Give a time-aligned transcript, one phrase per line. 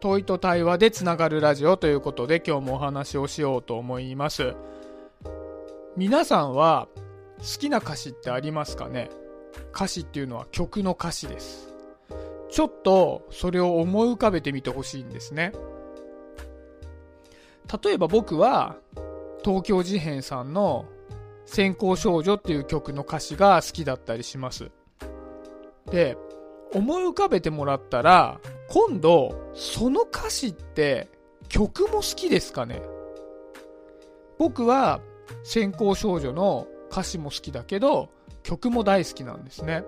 [0.00, 4.54] 問いと対話でつながるラジオということで今日もお話をしようと思います。
[5.96, 6.88] 皆さんは
[7.38, 9.10] 好きな歌詞ってありますかね？
[9.74, 11.74] 歌詞っていうのは曲の歌詞です。
[12.50, 15.52] ちょっとそれを思い浮かべてみてほしいんですね。
[17.84, 18.76] 例えば僕は
[19.44, 20.86] 東京事変さんの
[21.44, 24.70] 先行少女っていう曲の歌詞が好きだったりします。
[25.90, 26.16] で、
[26.72, 28.40] 思い浮かべてもらったら、
[28.72, 31.08] 今度、その歌詞って
[31.48, 32.80] 曲も好きですかね？
[34.38, 35.00] 僕は
[35.42, 38.10] 先行少女の歌詞も好きだけど、
[38.44, 39.84] 曲も大好きなんですね。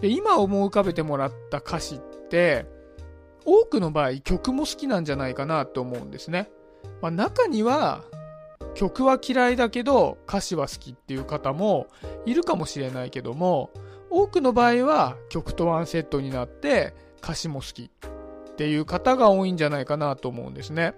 [0.00, 2.66] で、今思い浮かべてもらった歌詞って、
[3.44, 6.50] 多くの場合曲も好きなんじゃないかなと思うんですね。
[7.00, 8.02] まあ、中には
[8.74, 11.86] 曲は嫌いだけど歌詞は好きっていう方も
[12.26, 13.70] いるかもしれないけども、
[14.10, 20.94] 多くの場合は曲とワンセットになって歌詞も好きっていう方が多いんじゃないかなと思うんですね。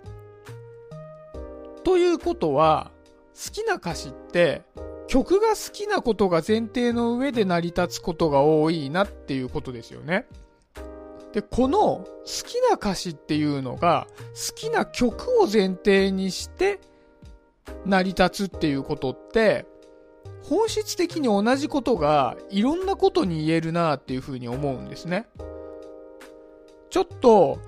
[1.85, 2.91] ということは、
[3.35, 4.63] 好きな歌詞って
[5.07, 10.27] 曲が好きなことが前提の上で成り立つことが多いなっていうことですよね。
[11.33, 12.07] で、この好
[12.47, 16.81] きな歌詞っていうのが好きな曲を前提にして
[17.87, 19.67] 成り立つっていうことって
[20.43, 25.27] 本質的に同じことがいろんなことに言えるなっていうふうに思うんですね。
[26.91, 27.59] ちょっと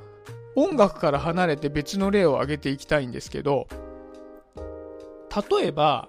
[0.55, 3.67] 音楽から離れて別の例を挙げていきたいんですけど、
[5.51, 6.09] 例えば、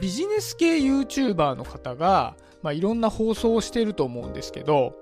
[0.00, 4.94] ビジネス系 YouTuber の方が、まあ、いろんな放送をしてると思うんですけど、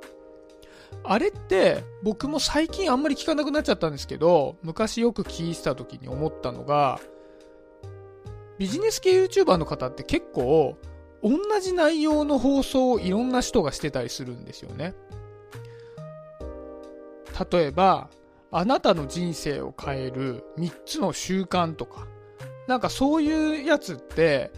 [1.04, 7.00] あれって僕も最近あんまり聞かなくなっちゃったんですけど、昔よく聞いてた時に思ったのが、
[8.58, 10.76] ビジネス系 YouTuber の方って結構
[11.22, 14.94] 同じ内容の放送をいろんな人がしてたりするんですよね。
[17.50, 18.10] 例えば、
[18.52, 22.06] あなたの人生を変える3つの習慣とか、
[22.66, 24.50] なんかそういうやつって、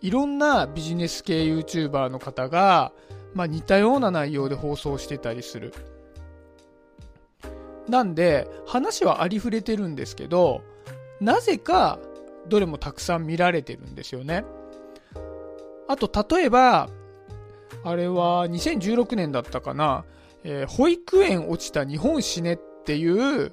[0.00, 2.92] いろんなビジネス系 YouTuber の方が、
[3.34, 5.72] まあ、似たような内容で放送してたりする。
[7.88, 10.62] なんで、話はありふれてるんですけど、
[11.20, 11.98] なぜか
[12.48, 14.44] どれもたくさん見られてるんですよね。
[15.88, 16.88] あと、例えば、
[17.84, 20.04] あれは2016年だったかな、
[20.44, 23.52] えー、保育園落ちた日本死ねっていう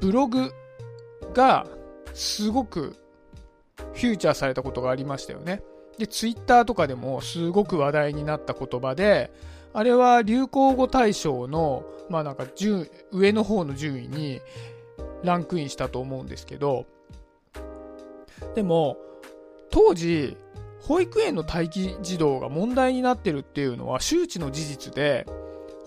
[0.00, 0.52] ブログ
[1.32, 1.66] が
[2.14, 2.96] すごく
[3.94, 5.62] フューチャーされたことがありましたよね。
[5.98, 9.30] で、ツイッターとかでもすごく話題になった言葉で、
[9.72, 14.40] あれは流行語大賞の、まあなんか順、上の方の順位に
[15.22, 16.86] ランクインしたと思うんですけど、
[18.54, 18.96] でも、
[19.70, 20.36] 当時、
[20.80, 25.26] 保育園の待機児童が問題になってるっていうのは周知の事実で、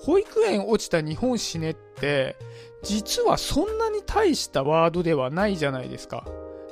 [0.03, 2.35] 保育園落ちた日本死ねって、
[2.83, 6.25] 実はそんなに大したワードではないじゃないですか。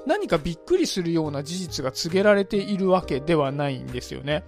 [0.06, 4.44] 何かびっくりするような事実が告げられているわけではないんですよね。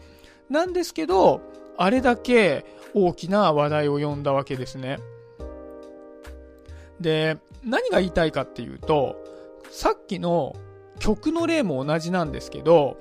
[0.50, 1.42] なんですけど、
[1.78, 5.00] あれだけ大きな話題を呼んだわけですね。
[7.00, 9.16] で、何が言いたいかっていうと、
[9.70, 10.56] さっきの
[11.00, 12.98] 曲の例も同じなんですけど、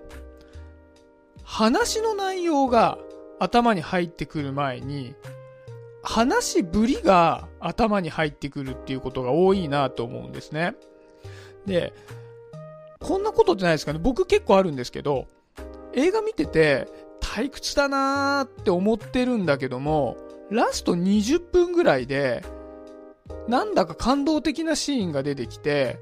[1.43, 2.99] 話の内容が
[3.39, 5.15] 頭に入ってくる前に、
[6.03, 10.75] 話ぶりが頭に入ってくるっていうことが多いなと思うんですね。
[11.67, 11.93] で、
[13.01, 15.27] こんなことってないですかね僕結構あるんですけど、
[15.95, 16.89] 映画見てて
[17.21, 20.17] 退屈だなーって思ってるんだけども、
[20.51, 22.43] ラスト20分ぐらいで、
[23.47, 25.99] なんだか感動的なシーンが出てきて、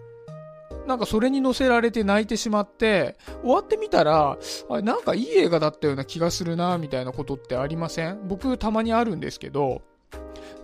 [0.86, 4.38] なんかそれに乗せられて泣いてしまって、終わってみたら、
[4.70, 8.26] あれなんかいい映画だったような気がするな、みたいなことってありません？
[8.26, 9.82] 僕たまにあるんですけど、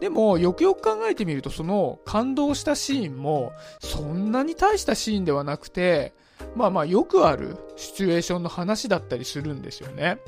[0.05, 6.13] でも、よくよく考えてみると、その感動したシーンも、そんなに大したシーンではなくて、
[6.55, 10.19] まあまあよくあるシチュエーションの話だったりするんですよね。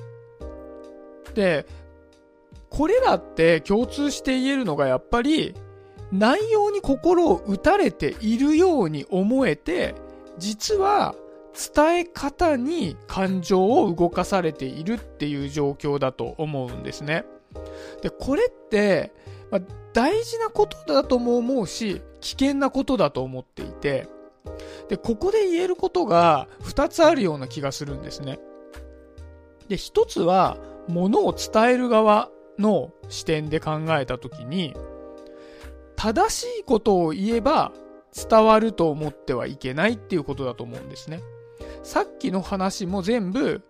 [1.34, 1.66] で、
[2.70, 5.54] これらって共通して言えるのがやっぱり
[6.10, 9.94] 内容に心を打たれているように思えて、
[10.38, 11.14] 実は
[11.52, 17.26] 伝え方に感情を動かされているっていう状況だと思うんですね。
[18.00, 19.12] で、これって、
[19.50, 19.60] まあ、
[19.92, 24.08] 大事なことだとも思うし、危険なことだと思っていて、
[24.88, 28.38] で、ここで言えることが2つあるような気がするんですね。
[29.68, 30.58] で、1つは、
[30.88, 34.74] ものを伝える側の視点で考えたときに、
[35.96, 37.72] 正しいことを言えば
[38.14, 41.20] 伝わると思ってはいけないっていうことだと思うんですね。
[41.82, 43.62] さっきの話も全部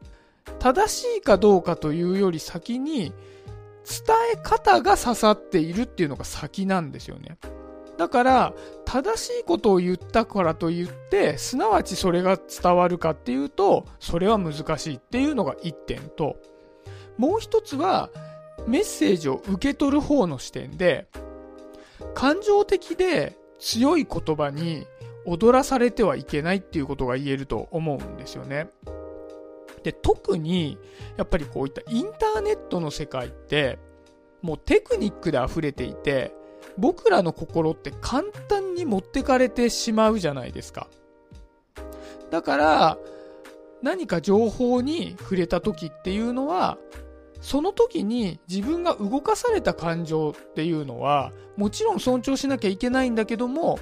[0.59, 3.13] 正しいかどうかというより先に
[3.87, 7.39] 伝え方が刺さっているっていうのが先なんですよね。
[7.97, 8.55] だから、
[8.85, 16.37] 正しいことを言ったからといって、すなわちそれが伝わるかっていうと、それは難しいっていうのが一点と、
[17.17, 18.11] もう一つは、
[18.67, 21.07] メッセージを受け取る方の視点で、
[22.15, 24.87] 感情的で強い言葉に
[25.25, 28.69] 踊らされてはいけないっていうことが言えると思うんですよね。
[29.87, 30.79] で、特に、
[31.17, 33.79] やっぱりこういったインターネットの世界って、
[34.43, 36.35] もうテクニックで溢れていて、
[36.77, 40.89] 僕らの心って簡単に持ってかれてしまうじゃないですか。
[42.33, 42.99] だから、
[43.81, 46.79] 何か情報に触れた時っていうのは、
[47.41, 53.79] その時に自分が動かされた感情っていうのは、もちろん尊重しなきゃいけないんだけども、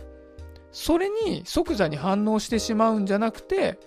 [0.70, 3.78] それに即座に反応してしまうんじゃなくて、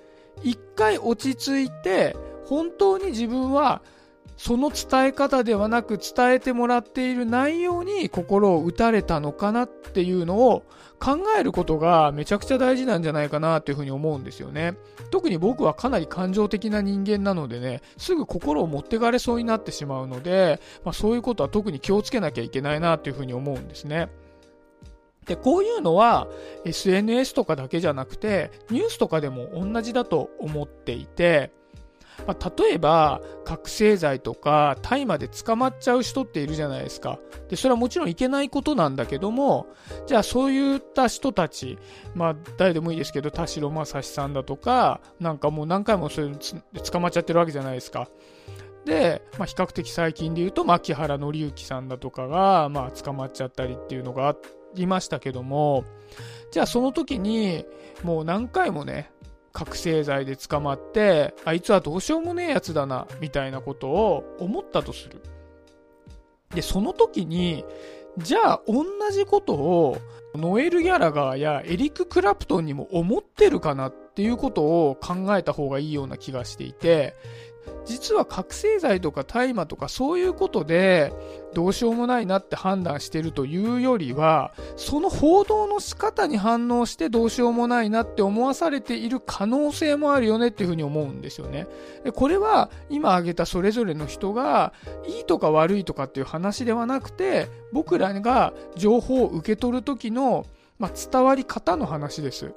[0.44, 3.82] 一回落ち着いて、本当に自分は
[4.38, 10.64] その伝え方ではなく伝えてもらっている内容に心を打たれたのかなっていうのを
[11.00, 14.76] 考えることがめちゃくちゃ大事なんじゃないかなっていうふうに思うんですよね。
[15.10, 24.10] 特に僕はかなり感情的な人間なのでね、すぐ心を持ってかれそうになってしまうので、まあ、そういうことは特に気をつけなきゃいけないなっていうふうに思うんですね。
[25.28, 26.28] で、こういうのは
[26.66, 31.52] SNS とかだけじゃなくて、ニュースとかでも同じだと思っていて、
[32.26, 37.20] まあ、例えば、覚醒剤とか大麻で捕まっちゃう人っているじゃないですか。
[37.50, 39.68] で、それはもちろんいけないことなんだけども、
[40.08, 41.78] じゃあそういった人たち、
[42.16, 46.40] まあ誰でもいいですけど、田代正史さんだとか、なんかもう何回もそういうの
[46.82, 48.10] 捕まっちゃってるわけじゃないですか。
[48.86, 54.40] で、まあ、比較的最近で言うと、牧原紀之さんだとかが、まあ、捕まっちゃったりっていうのがあっ
[54.78, 55.84] りましたけども、
[56.52, 57.66] じゃあその時に、
[58.04, 59.12] もう何回もね、
[59.52, 65.22] 覚醒剤で捕まって、あいつはどうしようもねえやつだな、みたいなことを思ったとする。
[66.54, 67.66] で、その時に、
[68.18, 69.98] じゃあ同じことを
[70.34, 77.16] ノエル・ギャラガーやエリック・クラプトンにも思ってるかなっていうことを考えた方がいいような気がしていて、
[77.86, 81.14] 実は覚醒剤とか大麻とかそういうことで
[81.54, 91.68] どうしようもないなって判断してるというよりはその報道の仕方に反応してどうしようもないなって思わされている可能性もあるよねっていうふうに思うんですよね。
[92.04, 94.74] でこれは今挙げたそれぞれの人が
[95.08, 100.46] いいとか悪いとかっていう話ではなくて僕らが情報を受け取る時の、
[100.78, 102.54] まあ、伝わり方の話です。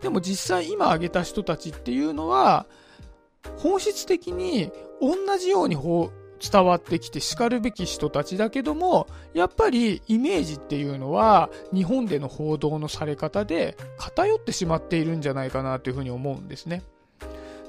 [0.00, 2.66] でも実際今挙げた人たちっていうのは
[3.58, 4.70] 本質的に
[5.00, 16.82] 同じように伝わってきて叱るべき人たちだけども、やっぱりイメージっていうのは日本での報道のされ方で偏ってしまっているんじゃないかなというふうに思うんですね。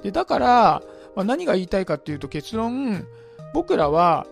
[0.03, 0.81] で、だから、
[1.15, 3.06] まあ、何が言いたいかっていうと結論、
[3.53, 4.25] 僕らは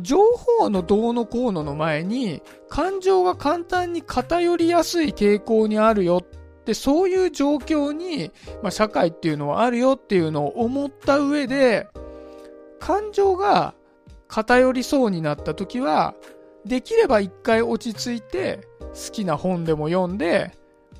[0.00, 0.18] 情
[0.58, 6.22] 報のどうのこうのの前に感情が簡単に偏りやすい傾向にあるよ
[6.68, 8.30] で、そういう状況に、
[8.62, 11.88] まあ、社会っていうのはあるよっていうのを思った上で、
[12.78, 13.72] 感情が
[14.28, 16.14] 偏りそうになった時は、
[16.66, 20.52] できれば一回落ち着いて、好きな本でも読んで、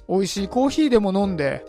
[0.08, 1.66] 美味しいコーヒーでも飲んで、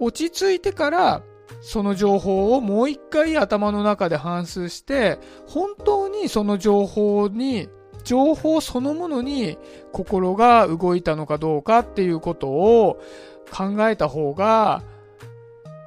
[0.00, 1.22] 落ち着いてから、
[1.60, 7.68] その情報をもう一回頭の中で反芻して、本当にその情報に
[8.04, 9.58] 情報そのものに
[9.92, 13.00] 心が動いたのかどうかっていうことを
[13.50, 14.82] 考えた方が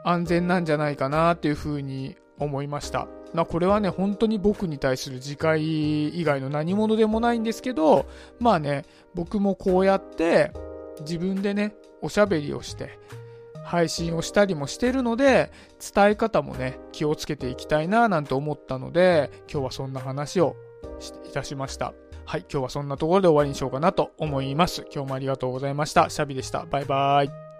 [0.03, 3.07] 安全なんじゃないかなっていうふうに思いました。
[3.33, 8.05] まあこれはね、本当に僕に対する自戒以外の何者でもないんですけど、
[8.39, 10.51] まあね、僕もこうやって
[11.01, 12.99] 自分でね、おしゃべりをして、
[13.63, 15.51] 配信をしたりもしてるので、
[15.93, 20.55] 伝え方もね、気をつけていきたいななんて思ったので、今日はそんな話を
[21.09, 21.93] いたしました。
[22.25, 24.85] はい、今日はそんなところで終わりにしようかなと思います。
[24.93, 26.09] 今日もありがとうございました。
[26.09, 26.65] シャビでした。
[26.65, 27.50] バイバーイ。